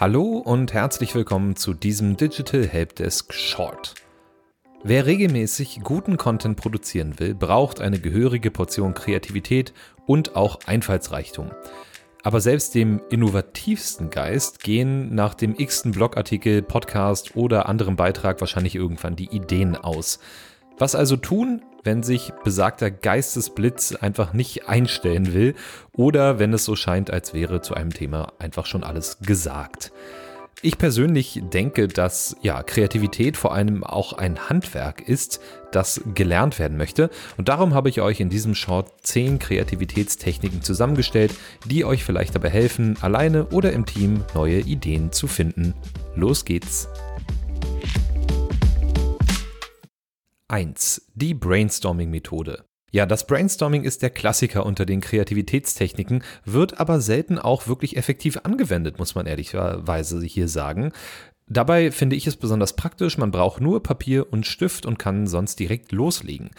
Hallo 0.00 0.38
und 0.38 0.74
herzlich 0.74 1.12
willkommen 1.16 1.56
zu 1.56 1.74
diesem 1.74 2.16
Digital 2.16 2.64
Helpdesk 2.64 3.34
Short. 3.34 3.96
Wer 4.84 5.06
regelmäßig 5.06 5.80
guten 5.82 6.16
Content 6.16 6.56
produzieren 6.56 7.18
will, 7.18 7.34
braucht 7.34 7.80
eine 7.80 7.98
gehörige 7.98 8.52
Portion 8.52 8.94
Kreativität 8.94 9.72
und 10.06 10.36
auch 10.36 10.60
Einfallsreichtum. 10.66 11.50
Aber 12.22 12.40
selbst 12.40 12.76
dem 12.76 13.00
innovativsten 13.10 14.10
Geist 14.10 14.60
gehen 14.62 15.16
nach 15.16 15.34
dem 15.34 15.56
x-ten 15.58 15.90
Blogartikel, 15.90 16.62
Podcast 16.62 17.34
oder 17.34 17.68
anderem 17.68 17.96
Beitrag 17.96 18.38
wahrscheinlich 18.38 18.76
irgendwann 18.76 19.16
die 19.16 19.34
Ideen 19.34 19.74
aus. 19.74 20.20
Was 20.78 20.94
also 20.94 21.16
tun, 21.16 21.62
wenn 21.88 22.02
sich 22.02 22.34
besagter 22.44 22.90
Geistesblitz 22.90 23.94
einfach 23.94 24.34
nicht 24.34 24.68
einstellen 24.68 25.32
will 25.32 25.54
oder 25.94 26.38
wenn 26.38 26.52
es 26.52 26.66
so 26.66 26.76
scheint, 26.76 27.10
als 27.10 27.32
wäre 27.32 27.62
zu 27.62 27.72
einem 27.72 27.94
Thema 27.94 28.34
einfach 28.38 28.66
schon 28.66 28.84
alles 28.84 29.20
gesagt? 29.20 29.90
Ich 30.60 30.76
persönlich 30.76 31.40
denke, 31.50 31.88
dass 31.88 32.36
ja, 32.42 32.62
Kreativität 32.62 33.38
vor 33.38 33.54
allem 33.54 33.84
auch 33.84 34.12
ein 34.12 34.50
Handwerk 34.50 35.00
ist, 35.00 35.40
das 35.72 36.02
gelernt 36.14 36.58
werden 36.58 36.76
möchte. 36.76 37.08
Und 37.38 37.48
darum 37.48 37.72
habe 37.72 37.88
ich 37.88 38.02
euch 38.02 38.20
in 38.20 38.28
diesem 38.28 38.54
Short 38.54 38.92
10 39.04 39.38
Kreativitätstechniken 39.38 40.60
zusammengestellt, 40.60 41.32
die 41.64 41.86
euch 41.86 42.04
vielleicht 42.04 42.34
dabei 42.34 42.50
helfen, 42.50 42.98
alleine 43.00 43.46
oder 43.46 43.72
im 43.72 43.86
Team 43.86 44.24
neue 44.34 44.60
Ideen 44.60 45.10
zu 45.10 45.26
finden. 45.26 45.72
Los 46.14 46.44
geht's! 46.44 46.90
1. 50.50 51.10
Die 51.14 51.34
Brainstorming-Methode. 51.34 52.64
Ja, 52.90 53.04
das 53.04 53.26
Brainstorming 53.26 53.84
ist 53.84 54.00
der 54.00 54.08
Klassiker 54.08 54.64
unter 54.64 54.86
den 54.86 55.02
Kreativitätstechniken, 55.02 56.24
wird 56.46 56.80
aber 56.80 57.02
selten 57.02 57.38
auch 57.38 57.66
wirklich 57.66 57.98
effektiv 57.98 58.38
angewendet, 58.44 58.98
muss 58.98 59.14
man 59.14 59.26
ehrlicherweise 59.26 60.24
hier 60.24 60.48
sagen. 60.48 60.92
Dabei 61.48 61.90
finde 61.90 62.16
ich 62.16 62.26
es 62.26 62.36
besonders 62.36 62.76
praktisch, 62.76 63.18
man 63.18 63.30
braucht 63.30 63.60
nur 63.60 63.82
Papier 63.82 64.32
und 64.32 64.46
Stift 64.46 64.86
und 64.86 64.98
kann 64.98 65.26
sonst 65.26 65.60
direkt 65.60 65.92
loslegen. 65.92 66.50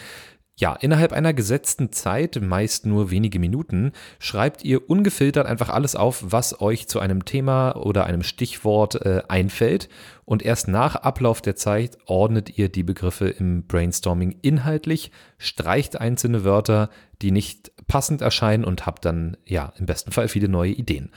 Ja, 0.60 0.74
innerhalb 0.74 1.14
einer 1.14 1.34
gesetzten 1.34 1.94
Zeit, 1.94 2.42
meist 2.42 2.86
nur 2.86 3.12
wenige 3.12 3.40
Minuten, 3.40 3.94
schreibt 4.20 4.66
ihr 4.66 4.90
ungefiltert 4.90 5.48
einfach 5.48 5.70
alles 5.70 5.96
auf, 5.96 6.22
was 6.22 6.60
euch 6.60 6.90
zu 6.90 7.00
einem 7.00 7.24
Thema 7.24 7.78
oder 7.78 8.06
einem 8.06 8.24
Stichwort 8.24 8.96
äh, 9.06 9.22
einfällt. 9.30 9.88
Und 10.26 10.44
erst 10.44 10.68
nach 10.68 10.98
Ablauf 10.98 11.42
der 11.42 11.56
Zeit 11.56 11.98
ordnet 12.08 12.58
ihr 12.58 12.68
die 12.68 12.84
Begriffe 12.84 13.30
im 13.30 13.68
Brainstorming 13.68 14.36
inhaltlich, 14.42 15.12
streicht 15.38 15.98
einzelne 15.98 16.44
Wörter, 16.44 16.90
die 17.22 17.32
nicht 17.32 17.72
passend 17.88 18.22
erscheinen 18.22 18.66
und 18.66 18.86
habt 18.86 19.06
dann, 19.06 19.38
ja, 19.46 19.72
im 19.80 19.86
besten 19.86 20.12
Fall 20.12 20.28
viele 20.28 20.50
neue 20.50 20.74
Ideen. 20.74 21.10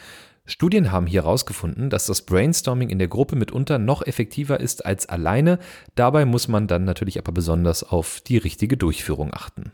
Studien 0.44 0.90
haben 0.90 1.06
hier 1.06 1.22
herausgefunden, 1.22 1.88
dass 1.88 2.06
das 2.06 2.22
Brainstorming 2.22 2.90
in 2.90 2.98
der 2.98 3.06
Gruppe 3.06 3.36
mitunter 3.36 3.78
noch 3.78 4.02
effektiver 4.02 4.58
ist 4.58 4.84
als 4.84 5.06
alleine. 5.06 5.60
Dabei 5.94 6.24
muss 6.24 6.48
man 6.48 6.66
dann 6.66 6.84
natürlich 6.84 7.18
aber 7.18 7.30
besonders 7.30 7.84
auf 7.84 8.20
die 8.20 8.38
richtige 8.38 8.76
Durchführung 8.76 9.32
achten. 9.32 9.70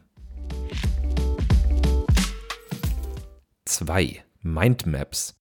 2. 3.65 4.23
Mindmaps. 4.43 5.41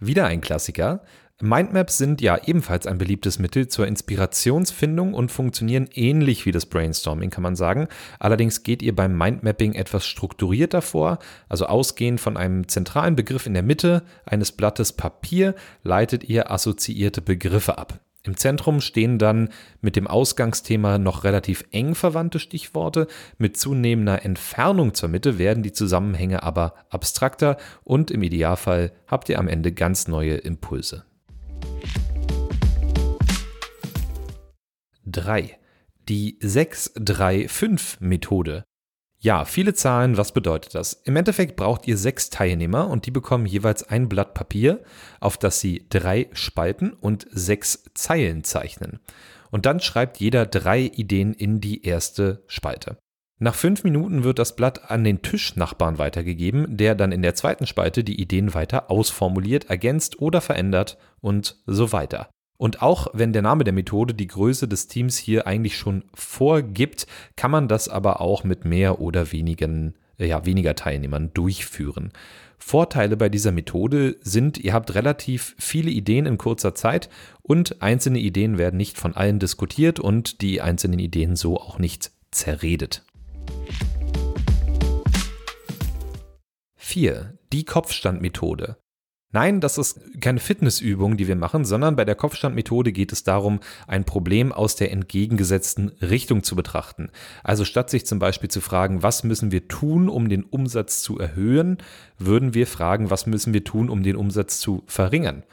Wieder 0.00 0.26
ein 0.26 0.40
Klassiker. 0.40 1.04
Mindmaps 1.44 1.98
sind 1.98 2.20
ja 2.20 2.38
ebenfalls 2.46 2.86
ein 2.86 2.98
beliebtes 2.98 3.40
Mittel 3.40 3.66
zur 3.66 3.88
Inspirationsfindung 3.88 5.12
und 5.12 5.32
funktionieren 5.32 5.88
ähnlich 5.92 6.46
wie 6.46 6.52
das 6.52 6.66
Brainstorming, 6.66 7.30
kann 7.30 7.42
man 7.42 7.56
sagen. 7.56 7.88
Allerdings 8.20 8.62
geht 8.62 8.80
ihr 8.80 8.94
beim 8.94 9.18
Mindmapping 9.18 9.72
etwas 9.72 10.06
strukturierter 10.06 10.82
vor, 10.82 11.18
also 11.48 11.66
ausgehend 11.66 12.20
von 12.20 12.36
einem 12.36 12.68
zentralen 12.68 13.16
Begriff 13.16 13.46
in 13.46 13.54
der 13.54 13.64
Mitte 13.64 14.04
eines 14.24 14.52
Blattes 14.52 14.92
Papier 14.92 15.56
leitet 15.82 16.22
ihr 16.22 16.52
assoziierte 16.52 17.22
Begriffe 17.22 17.76
ab. 17.76 17.98
Im 18.22 18.36
Zentrum 18.36 18.80
stehen 18.80 19.18
dann 19.18 19.48
mit 19.80 19.96
dem 19.96 20.06
Ausgangsthema 20.06 20.98
noch 20.98 21.24
relativ 21.24 21.64
eng 21.72 21.96
verwandte 21.96 22.38
Stichworte. 22.38 23.08
Mit 23.38 23.56
zunehmender 23.56 24.24
Entfernung 24.24 24.94
zur 24.94 25.08
Mitte 25.08 25.38
werden 25.38 25.64
die 25.64 25.72
Zusammenhänge 25.72 26.44
aber 26.44 26.74
abstrakter 26.88 27.56
und 27.82 28.12
im 28.12 28.22
Idealfall 28.22 28.92
habt 29.08 29.28
ihr 29.28 29.40
am 29.40 29.48
Ende 29.48 29.72
ganz 29.72 30.06
neue 30.06 30.36
Impulse. 30.36 31.04
3. 35.06 35.58
Die 36.08 36.38
6-3-5-Methode. 36.40 38.64
Ja, 39.18 39.44
viele 39.44 39.74
Zahlen, 39.74 40.16
was 40.16 40.32
bedeutet 40.32 40.74
das? 40.74 40.94
Im 41.04 41.14
Endeffekt 41.14 41.54
braucht 41.54 41.86
ihr 41.86 41.96
sechs 41.96 42.28
Teilnehmer 42.28 42.88
und 42.88 43.06
die 43.06 43.12
bekommen 43.12 43.46
jeweils 43.46 43.84
ein 43.84 44.08
Blatt 44.08 44.34
Papier, 44.34 44.82
auf 45.20 45.38
das 45.38 45.60
sie 45.60 45.86
drei 45.88 46.28
Spalten 46.32 46.92
und 46.92 47.28
sechs 47.30 47.84
Zeilen 47.94 48.42
zeichnen. 48.42 48.98
Und 49.52 49.64
dann 49.64 49.78
schreibt 49.78 50.18
jeder 50.18 50.44
drei 50.44 50.80
Ideen 50.80 51.34
in 51.34 51.60
die 51.60 51.86
erste 51.86 52.42
Spalte. 52.48 52.96
Nach 53.38 53.54
fünf 53.54 53.84
Minuten 53.84 54.24
wird 54.24 54.38
das 54.38 54.56
Blatt 54.56 54.90
an 54.90 55.04
den 55.04 55.22
Tischnachbarn 55.22 55.98
weitergegeben, 55.98 56.76
der 56.76 56.94
dann 56.94 57.12
in 57.12 57.22
der 57.22 57.34
zweiten 57.34 57.66
Spalte 57.66 58.02
die 58.02 58.20
Ideen 58.20 58.54
weiter 58.54 58.90
ausformuliert, 58.90 59.70
ergänzt 59.70 60.20
oder 60.20 60.40
verändert 60.40 60.98
und 61.20 61.62
so 61.66 61.92
weiter. 61.92 62.28
Und 62.62 62.80
auch 62.80 63.08
wenn 63.12 63.32
der 63.32 63.42
Name 63.42 63.64
der 63.64 63.72
Methode 63.72 64.14
die 64.14 64.28
Größe 64.28 64.68
des 64.68 64.86
Teams 64.86 65.18
hier 65.18 65.48
eigentlich 65.48 65.76
schon 65.76 66.04
vorgibt, 66.14 67.08
kann 67.34 67.50
man 67.50 67.66
das 67.66 67.88
aber 67.88 68.20
auch 68.20 68.44
mit 68.44 68.64
mehr 68.64 69.00
oder 69.00 69.32
wenigen, 69.32 69.94
ja, 70.16 70.46
weniger 70.46 70.76
Teilnehmern 70.76 71.32
durchführen. 71.34 72.12
Vorteile 72.58 73.16
bei 73.16 73.28
dieser 73.28 73.50
Methode 73.50 74.14
sind, 74.20 74.58
ihr 74.58 74.74
habt 74.74 74.94
relativ 74.94 75.56
viele 75.58 75.90
Ideen 75.90 76.24
in 76.24 76.38
kurzer 76.38 76.72
Zeit 76.76 77.10
und 77.42 77.82
einzelne 77.82 78.20
Ideen 78.20 78.58
werden 78.58 78.76
nicht 78.76 78.96
von 78.96 79.16
allen 79.16 79.40
diskutiert 79.40 79.98
und 79.98 80.40
die 80.40 80.60
einzelnen 80.60 81.00
Ideen 81.00 81.34
so 81.34 81.56
auch 81.58 81.80
nicht 81.80 82.12
zerredet. 82.30 83.02
4. 86.76 87.36
Die 87.52 87.64
Kopfstandmethode. 87.64 88.76
Nein, 89.34 89.60
das 89.62 89.78
ist 89.78 89.98
keine 90.20 90.40
Fitnessübung, 90.40 91.16
die 91.16 91.26
wir 91.26 91.36
machen, 91.36 91.64
sondern 91.64 91.96
bei 91.96 92.04
der 92.04 92.14
Kopfstandmethode 92.14 92.92
geht 92.92 93.12
es 93.12 93.24
darum, 93.24 93.60
ein 93.86 94.04
Problem 94.04 94.52
aus 94.52 94.76
der 94.76 94.92
entgegengesetzten 94.92 95.88
Richtung 96.02 96.42
zu 96.42 96.54
betrachten. 96.54 97.08
Also 97.42 97.64
statt 97.64 97.88
sich 97.88 98.04
zum 98.04 98.18
Beispiel 98.18 98.50
zu 98.50 98.60
fragen, 98.60 99.02
was 99.02 99.24
müssen 99.24 99.50
wir 99.50 99.68
tun, 99.68 100.10
um 100.10 100.28
den 100.28 100.44
Umsatz 100.44 101.00
zu 101.02 101.18
erhöhen, 101.18 101.78
würden 102.18 102.52
wir 102.52 102.66
fragen, 102.66 103.08
was 103.08 103.26
müssen 103.26 103.54
wir 103.54 103.64
tun, 103.64 103.88
um 103.88 104.02
den 104.02 104.16
Umsatz 104.16 104.60
zu 104.60 104.82
verringern. 104.86 105.44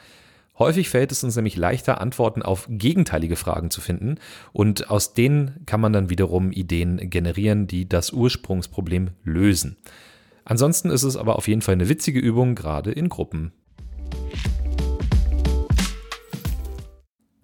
Häufig 0.58 0.90
fällt 0.90 1.14
es 1.14 1.24
uns 1.24 1.38
nämlich 1.38 1.56
leichter, 1.56 2.02
Antworten 2.02 2.42
auf 2.42 2.68
gegenteilige 2.70 3.38
Fragen 3.38 3.72
zu 3.72 3.80
finden 3.80 4.16
und 4.52 4.90
aus 4.90 5.14
denen 5.14 5.62
kann 5.66 5.80
man 5.80 5.94
dann 5.94 6.10
wiederum 6.10 6.52
Ideen 6.52 7.10
generieren, 7.10 7.66
die 7.66 7.88
das 7.88 8.12
Ursprungsproblem 8.12 9.12
lösen. 9.24 9.78
Ansonsten 10.44 10.90
ist 10.90 11.04
es 11.04 11.16
aber 11.16 11.38
auf 11.38 11.48
jeden 11.48 11.62
Fall 11.62 11.76
eine 11.76 11.88
witzige 11.88 12.20
Übung, 12.20 12.56
gerade 12.56 12.92
in 12.92 13.08
Gruppen. 13.08 13.54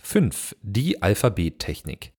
5. 0.05 0.55
Die 0.61 1.01
Alphabettechnik. 1.01 2.13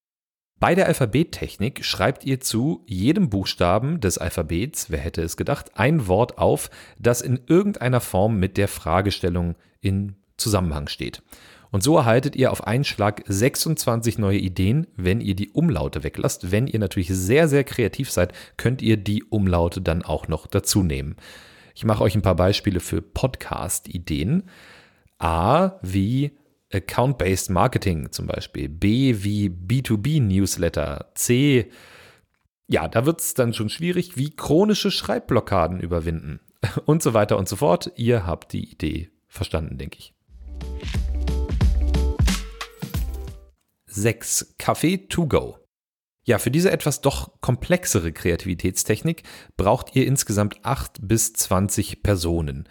Bei 0.59 0.75
der 0.75 0.87
Alphabettechnik 0.87 1.85
schreibt 1.85 2.25
ihr 2.25 2.41
zu 2.41 2.85
jedem 2.89 3.31
Buchstaben 3.31 4.01
des 4.01 4.19
Alphabets, 4.19 4.91
wer 4.91 4.99
hätte 4.99 5.23
es 5.23 5.37
gedacht, 5.37 5.71
ein 5.75 6.09
Wort 6.09 6.37
auf, 6.37 6.69
das 6.99 7.21
in 7.21 7.41
irgendeiner 7.47 8.01
Form 8.01 8.41
mit 8.41 8.57
der 8.57 8.67
Fragestellung 8.67 9.55
in 9.81 10.17
Zusammenhang 10.37 10.89
steht. 10.89 11.23
Und 11.71 11.85
so 11.85 11.97
erhaltet 11.97 12.35
ihr 12.35 12.51
auf 12.51 12.67
einen 12.67 12.83
Schlag 12.83 13.23
26 13.25 14.19
neue 14.19 14.39
Ideen, 14.39 14.89
wenn 14.97 15.21
ihr 15.21 15.37
die 15.37 15.51
Umlaute 15.51 16.03
weglasst. 16.03 16.51
Wenn 16.51 16.67
ihr 16.67 16.81
natürlich 16.81 17.09
sehr, 17.09 17.47
sehr 17.47 17.63
kreativ 17.63 18.11
seid, 18.11 18.33
könnt 18.57 18.83
ihr 18.83 18.97
die 18.97 19.23
Umlaute 19.23 19.81
dann 19.81 20.03
auch 20.03 20.27
noch 20.27 20.49
dazu 20.49 20.83
nehmen. 20.83 21.15
Ich 21.77 21.85
mache 21.85 22.03
euch 22.03 22.17
ein 22.17 22.23
paar 22.23 22.35
Beispiele 22.35 22.81
für 22.81 23.01
Podcast-Ideen. 23.01 24.43
A 25.19 25.79
wie 25.83 26.33
Account-Based 26.73 27.51
Marketing 27.51 28.11
zum 28.13 28.27
Beispiel. 28.27 28.69
B 28.69 29.23
wie 29.23 29.49
B2B-Newsletter. 29.49 31.13
C, 31.15 31.71
ja, 32.69 32.89
da 32.89 33.07
wird 33.07 33.21
es 33.21 33.35
dann 33.35 33.55
schon 33.55 33.69
schwierig, 33.69 34.17
wie 34.17 34.35
chronische 34.35 34.91
Schreibblockaden 34.91 35.81
überwinden. 35.81 36.41
Und 36.85 37.03
so 37.03 37.15
weiter 37.15 37.39
und 37.39 37.49
so 37.49 37.57
fort. 37.57 37.93
Ihr 37.97 38.27
habt 38.27 38.53
die 38.53 38.73
Idee 38.73 39.11
verstanden, 39.29 39.79
denke 39.79 39.99
ich. 39.99 40.15
6. 43.87 44.57
Kaffee 44.59 45.07
to 45.09 45.27
go. 45.27 45.59
Ja, 46.25 46.39
für 46.39 46.51
diese 46.51 46.73
etwas 46.73 47.03
doch 47.03 47.41
komplexere 47.41 48.13
Kreativitätstechnik 48.13 49.23
braucht 49.57 49.95
ihr 49.95 50.07
insgesamt 50.07 50.59
8 50.65 50.99
bis 51.07 51.33
20 51.35 52.03
Personen. 52.03 52.69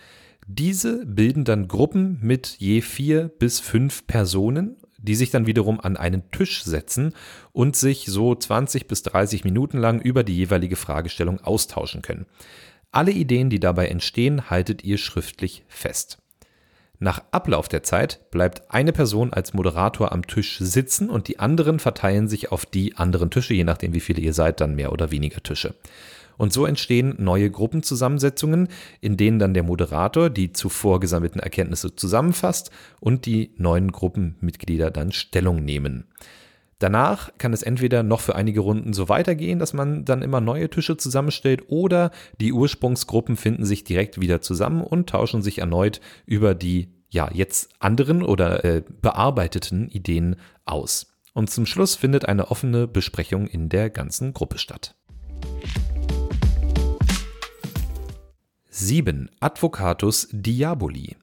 Diese 0.48 1.06
bilden 1.08 1.44
dann 1.44 1.68
Gruppen 1.68 2.20
mit 2.22 2.58
je 2.60 2.82
vier 2.82 3.30
bis 3.30 3.60
fünf 3.60 4.06
Personen, 4.06 4.78
die 5.00 5.16
sich 5.16 5.32
dann 5.32 5.48
wiederum 5.48 5.80
an 5.80 5.98
einen 5.98 6.30
Tisch 6.32 6.64
setzen 6.64 7.14
und 7.52 7.76
sich 7.76 8.06
so 8.06 8.36
20 8.36 8.88
bis 8.88 9.02
30 9.04 9.44
Minuten 9.44 9.80
lang 9.80 10.00
über 10.00 10.24
die 10.24 10.36
jeweilige 10.36 10.76
Fragestellung 10.76 11.40
austauschen 11.42 12.04
können. 12.04 12.28
Alle 12.92 13.12
Ideen, 13.12 13.50
die 13.50 13.60
dabei 13.60 13.88
entstehen, 13.88 14.50
haltet 14.50 14.84
ihr 14.84 14.98
schriftlich 15.00 15.64
fest. 15.68 16.20
Nach 17.00 17.24
Ablauf 17.32 17.68
der 17.68 17.84
Zeit 17.84 18.30
bleibt 18.32 18.72
eine 18.72 18.94
Person 18.94 19.34
als 19.34 19.54
Moderator 19.54 20.12
am 20.12 20.28
Tisch 20.28 20.60
sitzen 20.60 21.10
und 21.10 21.28
die 21.28 21.40
anderen 21.40 21.80
verteilen 21.80 22.28
sich 22.28 22.52
auf 22.52 22.66
die 22.66 22.96
anderen 22.96 23.32
Tische, 23.32 23.54
je 23.54 23.64
nachdem 23.64 23.94
wie 23.94 24.00
viele 24.00 24.22
ihr 24.22 24.34
seid, 24.34 24.62
dann 24.62 24.76
mehr 24.76 24.94
oder 24.94 25.12
weniger 25.12 25.44
Tische. 25.44 25.76
Und 26.38 26.54
so 26.54 26.66
entstehen 26.66 27.16
neue 27.18 27.50
Gruppenzusammensetzungen, 27.50 28.68
in 29.02 29.18
denen 29.18 29.40
dann 29.40 29.54
der 29.54 29.64
Moderator 29.64 30.30
die 30.30 30.54
zuvor 30.54 31.00
gesammelten 31.00 31.40
Erkenntnisse 31.40 31.96
zusammenfasst 31.96 32.72
und 33.00 33.26
die 33.26 33.52
neuen 33.58 33.92
Gruppenmitglieder 33.92 34.92
dann 34.92 35.12
Stellung 35.12 35.64
nehmen. 35.64 36.06
Danach 36.80 37.32
kann 37.38 37.54
es 37.54 37.64
entweder 37.64 38.04
noch 38.04 38.20
für 38.20 38.36
einige 38.36 38.60
Runden 38.60 38.94
so 38.94 39.08
weitergehen, 39.08 39.60
dass 39.60 39.74
man 39.74 40.04
dann 40.04 40.22
immer 40.22 40.42
neue 40.42 40.70
Tische 40.70 40.98
zusammenstellt, 40.98 41.64
oder 41.68 42.12
die 42.42 42.52
Ursprungsgruppen 42.52 43.38
finden 43.38 43.66
sich 43.66 43.86
direkt 43.86 44.20
wieder 44.20 44.42
zusammen 44.42 44.82
und 44.82 45.10
tauschen 45.10 45.42
sich 45.42 45.60
erneut 45.60 46.02
über 46.26 46.54
die 46.54 46.90
ja 47.10 47.30
jetzt 47.34 47.70
anderen 47.80 48.24
oder 48.24 48.66
äh, 48.66 48.84
bearbeiteten 49.02 49.88
Ideen 49.88 50.36
aus. 50.66 51.14
Und 51.34 51.50
zum 51.50 51.66
Schluss 51.66 51.96
findet 51.96 52.26
eine 52.26 52.52
offene 52.52 52.88
Besprechung 52.88 53.48
in 53.48 53.70
der 53.70 53.90
ganzen 53.90 54.34
Gruppe 54.34 54.58
statt. 54.58 54.96
7. 58.78 59.30
Advocatus 59.40 60.28
Diaboli. 60.34 61.16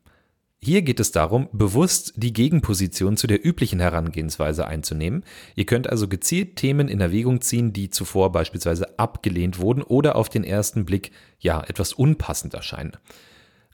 Hier 0.59 0.81
geht 0.81 1.01
es 1.01 1.13
darum, 1.13 1.51
bewusst 1.53 2.15
die 2.17 2.33
Gegenposition 2.33 3.19
zu 3.19 3.27
der 3.27 3.47
üblichen 3.47 3.79
Herangehensweise 3.79 4.67
einzunehmen. 4.67 5.23
Ihr 5.55 5.67
könnt 5.67 5.87
also 5.87 6.09
gezielt 6.09 6.57
Themen 6.57 6.89
in 6.89 7.03
Erwägung 7.03 7.43
ziehen, 7.43 7.75
die 7.75 7.91
zuvor 7.91 8.33
beispielsweise 8.33 8.99
abgelehnt 8.99 9.59
wurden 9.59 9.83
oder 9.83 10.17
auf 10.17 10.31
den 10.31 10.45
ersten 10.45 10.87
Blick 10.87 11.11
ja 11.41 11.63
etwas 11.63 11.93
unpassend 11.93 12.55
erscheinen. 12.55 12.97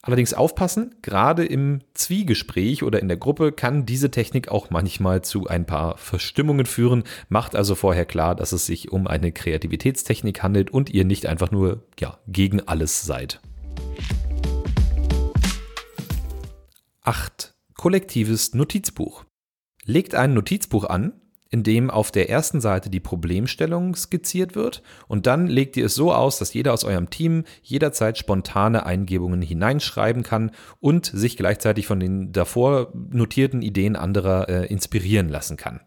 Allerdings 0.03 0.35
aufpassen, 0.35 0.97
gerade 1.03 1.45
im 1.45 1.79
Zwiegespräch 1.95 2.83
oder 2.83 2.99
in 2.99 3.07
der 3.07 3.17
Gruppe 3.17 3.53
kann 3.53 3.87
diese 3.87 4.11
Technik 4.11 4.49
auch 4.49 4.71
manchmal 4.71 5.23
zu 5.23 5.47
ein 5.47 5.67
paar 5.67 5.97
Verstimmungen 5.99 6.67
führen. 6.67 7.05
Macht 7.29 7.55
also 7.55 7.77
vorher 7.77 8.07
klar, 8.07 8.35
dass 8.35 8.51
es 8.51 8.67
sich 8.67 8.91
um 8.91 9.07
eine 9.07 9.31
Kreativitätstechnik 9.31 10.43
handelt 10.43 10.73
und 10.73 10.91
ihr 10.91 11.05
nicht 11.05 11.27
einfach 11.27 11.53
nur 11.53 11.85
ja, 12.01 12.19
gegen 12.27 12.67
alles 12.67 13.03
seid. 13.03 13.41
8. 17.09 17.55
Kollektives 17.75 18.53
Notizbuch. 18.53 19.25
Legt 19.87 20.15
ein 20.15 20.35
Notizbuch 20.35 20.85
an, 20.85 21.15
in 21.49 21.63
dem 21.63 21.91
auf 21.91 22.11
der 22.11 22.29
ersten 22.29 22.61
Seite 22.61 22.91
die 22.91 23.01
Problemstellung 23.01 23.97
skizziert 23.97 24.55
wird 24.55 24.83
und 25.07 25.27
dann 25.27 25.47
legt 25.47 25.79
ihr 25.79 25.87
es 25.87 25.95
so 25.95 26.13
aus, 26.13 26.39
dass 26.39 26.53
jeder 26.53 26.75
aus 26.75 26.85
eurem 26.85 27.09
Team 27.09 27.45
jederzeit 27.63 28.19
spontane 28.19 28.85
Eingebungen 28.85 29.41
hineinschreiben 29.41 30.23
kann 30.23 30.51
und 30.81 31.07
sich 31.07 31.39
gleichzeitig 31.39 31.87
von 31.87 31.99
den 31.99 32.33
davor 32.33 32.93
notierten 32.93 33.63
Ideen 33.63 33.97
anderer 33.97 34.49
äh, 34.51 34.67
inspirieren 34.67 35.31
lassen 35.31 35.57
kann. 35.57 35.81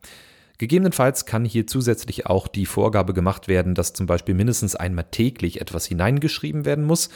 Gegebenenfalls 0.58 1.26
kann 1.26 1.46
hier 1.46 1.68
zusätzlich 1.68 2.26
auch 2.26 2.48
die 2.48 2.66
Vorgabe 2.66 3.14
gemacht 3.14 3.48
werden, 3.48 3.76
dass 3.76 3.94
zum 3.94 4.06
Beispiel 4.08 4.36
mindestens 4.36 4.76
einmal 4.76 5.06
täglich 5.12 5.62
etwas 5.62 5.86
hineingeschrieben 5.86 6.66
werden 6.66 6.84
muss 6.84 7.10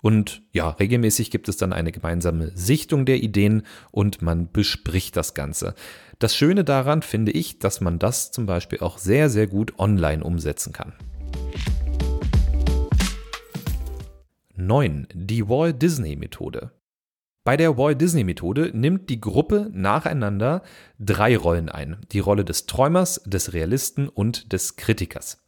und 0.00 0.42
ja, 0.52 0.70
regelmäßig 0.70 1.30
gibt 1.30 1.48
es 1.48 1.56
dann 1.56 1.72
eine 1.72 1.90
gemeinsame 1.90 2.52
Sichtung 2.54 3.04
der 3.04 3.22
Ideen 3.22 3.62
und 3.90 4.22
man 4.22 4.50
bespricht 4.52 5.16
das 5.16 5.34
Ganze. 5.34 5.74
Das 6.18 6.36
Schöne 6.36 6.64
daran 6.64 7.02
finde 7.02 7.32
ich, 7.32 7.58
dass 7.58 7.80
man 7.80 7.98
das 7.98 8.30
zum 8.30 8.46
Beispiel 8.46 8.80
auch 8.80 8.98
sehr, 8.98 9.28
sehr 9.28 9.46
gut 9.46 9.78
online 9.78 10.22
umsetzen 10.22 10.72
kann. 10.72 10.92
9. 14.54 15.06
Die 15.14 15.48
Walt 15.48 15.80
Disney 15.80 16.16
Methode. 16.16 16.72
Bei 17.44 17.56
der 17.56 17.78
Walt 17.78 18.00
Disney 18.00 18.24
Methode 18.24 18.72
nimmt 18.74 19.08
die 19.08 19.20
Gruppe 19.20 19.70
nacheinander 19.72 20.62
drei 20.98 21.36
Rollen 21.36 21.68
ein. 21.68 21.96
Die 22.12 22.18
Rolle 22.18 22.44
des 22.44 22.66
Träumers, 22.66 23.22
des 23.24 23.52
Realisten 23.52 24.08
und 24.08 24.52
des 24.52 24.76
Kritikers. 24.76 25.38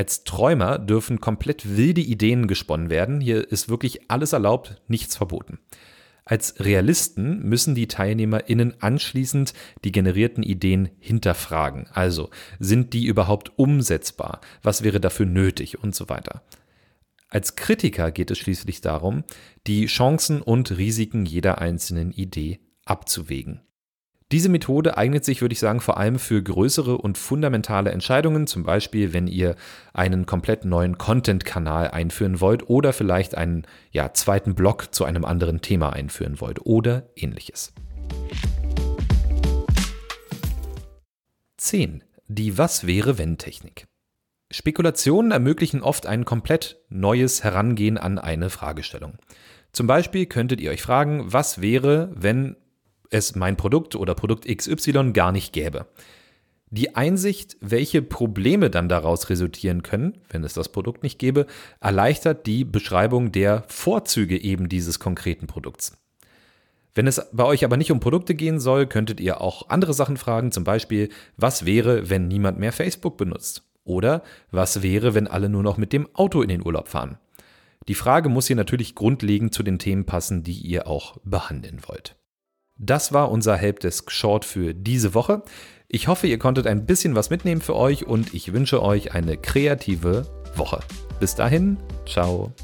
Als 0.00 0.24
Träumer 0.24 0.78
dürfen 0.78 1.20
komplett 1.20 1.76
wilde 1.76 2.00
Ideen 2.00 2.46
gesponnen 2.46 2.88
werden. 2.88 3.20
Hier 3.20 3.46
ist 3.52 3.68
wirklich 3.68 4.10
alles 4.10 4.32
erlaubt, 4.32 4.80
nichts 4.88 5.14
verboten. 5.14 5.58
Als 6.24 6.54
Realisten 6.58 7.46
müssen 7.46 7.74
die 7.74 7.86
TeilnehmerInnen 7.86 8.80
anschließend 8.80 9.52
die 9.84 9.92
generierten 9.92 10.42
Ideen 10.42 10.88
hinterfragen. 11.00 11.86
Also, 11.92 12.30
sind 12.58 12.94
die 12.94 13.04
überhaupt 13.04 13.52
umsetzbar? 13.58 14.40
Was 14.62 14.82
wäre 14.82 15.00
dafür 15.00 15.26
nötig? 15.26 15.84
Und 15.84 15.94
so 15.94 16.08
weiter. 16.08 16.44
Als 17.28 17.54
Kritiker 17.54 18.10
geht 18.10 18.30
es 18.30 18.38
schließlich 18.38 18.80
darum, 18.80 19.24
die 19.66 19.84
Chancen 19.84 20.40
und 20.40 20.78
Risiken 20.78 21.26
jeder 21.26 21.58
einzelnen 21.58 22.10
Idee 22.10 22.60
abzuwägen. 22.86 23.60
Diese 24.32 24.48
Methode 24.48 24.96
eignet 24.96 25.24
sich, 25.24 25.40
würde 25.40 25.54
ich 25.54 25.58
sagen, 25.58 25.80
vor 25.80 25.96
allem 25.96 26.20
für 26.20 26.40
größere 26.40 26.98
und 26.98 27.18
fundamentale 27.18 27.90
Entscheidungen, 27.90 28.46
zum 28.46 28.62
Beispiel 28.62 29.12
wenn 29.12 29.26
ihr 29.26 29.56
einen 29.92 30.24
komplett 30.24 30.64
neuen 30.64 30.98
Content-Kanal 30.98 31.88
einführen 31.88 32.40
wollt 32.40 32.70
oder 32.70 32.92
vielleicht 32.92 33.34
einen 33.34 33.66
ja, 33.90 34.12
zweiten 34.14 34.54
Blog 34.54 34.94
zu 34.94 35.04
einem 35.04 35.24
anderen 35.24 35.62
Thema 35.62 35.92
einführen 35.92 36.40
wollt 36.40 36.64
oder 36.64 37.08
ähnliches. 37.16 37.72
10. 41.56 42.04
Die 42.28 42.56
Was 42.56 42.86
wäre 42.86 43.18
wenn 43.18 43.36
Technik. 43.36 43.88
Spekulationen 44.52 45.32
ermöglichen 45.32 45.82
oft 45.82 46.06
ein 46.06 46.24
komplett 46.24 46.80
neues 46.88 47.42
Herangehen 47.42 47.98
an 47.98 48.20
eine 48.20 48.48
Fragestellung. 48.48 49.18
Zum 49.72 49.88
Beispiel 49.88 50.26
könntet 50.26 50.60
ihr 50.60 50.70
euch 50.70 50.82
fragen, 50.82 51.32
was 51.32 51.60
wäre, 51.60 52.12
wenn 52.14 52.54
es 53.10 53.34
mein 53.34 53.56
Produkt 53.56 53.96
oder 53.96 54.14
Produkt 54.14 54.46
XY 54.46 55.12
gar 55.12 55.32
nicht 55.32 55.52
gäbe. 55.52 55.86
Die 56.72 56.94
Einsicht, 56.94 57.56
welche 57.60 58.00
Probleme 58.00 58.70
dann 58.70 58.88
daraus 58.88 59.28
resultieren 59.28 59.82
können, 59.82 60.18
wenn 60.30 60.44
es 60.44 60.54
das 60.54 60.70
Produkt 60.70 61.02
nicht 61.02 61.18
gäbe, 61.18 61.46
erleichtert 61.80 62.46
die 62.46 62.64
Beschreibung 62.64 63.32
der 63.32 63.64
Vorzüge 63.66 64.40
eben 64.40 64.68
dieses 64.68 65.00
konkreten 65.00 65.48
Produkts. 65.48 66.00
Wenn 66.94 67.08
es 67.08 67.20
bei 67.32 67.44
euch 67.44 67.64
aber 67.64 67.76
nicht 67.76 67.90
um 67.90 67.98
Produkte 67.98 68.36
gehen 68.36 68.60
soll, 68.60 68.86
könntet 68.86 69.20
ihr 69.20 69.40
auch 69.40 69.68
andere 69.68 69.94
Sachen 69.94 70.16
fragen, 70.16 70.52
zum 70.52 70.62
Beispiel, 70.62 71.08
was 71.36 71.66
wäre, 71.66 72.08
wenn 72.08 72.28
niemand 72.28 72.58
mehr 72.58 72.72
Facebook 72.72 73.16
benutzt? 73.16 73.64
Oder 73.82 74.22
was 74.52 74.82
wäre, 74.82 75.14
wenn 75.14 75.26
alle 75.26 75.48
nur 75.48 75.64
noch 75.64 75.76
mit 75.76 75.92
dem 75.92 76.08
Auto 76.14 76.42
in 76.42 76.48
den 76.48 76.64
Urlaub 76.64 76.86
fahren? 76.86 77.18
Die 77.88 77.94
Frage 77.94 78.28
muss 78.28 78.46
hier 78.46 78.56
natürlich 78.56 78.94
grundlegend 78.94 79.54
zu 79.54 79.64
den 79.64 79.78
Themen 79.80 80.04
passen, 80.04 80.44
die 80.44 80.52
ihr 80.52 80.86
auch 80.86 81.16
behandeln 81.24 81.80
wollt. 81.86 82.19
Das 82.82 83.12
war 83.12 83.30
unser 83.30 83.56
Helpdesk 83.58 84.10
Short 84.10 84.46
für 84.46 84.72
diese 84.72 85.12
Woche. 85.12 85.42
Ich 85.86 86.08
hoffe, 86.08 86.26
ihr 86.26 86.38
konntet 86.38 86.66
ein 86.66 86.86
bisschen 86.86 87.14
was 87.14 87.28
mitnehmen 87.28 87.60
für 87.60 87.76
euch 87.76 88.06
und 88.06 88.32
ich 88.32 88.54
wünsche 88.54 88.82
euch 88.82 89.12
eine 89.12 89.36
kreative 89.36 90.26
Woche. 90.56 90.80
Bis 91.20 91.34
dahin, 91.34 91.76
ciao. 92.06 92.54